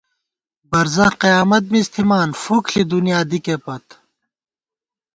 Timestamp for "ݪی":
2.71-2.83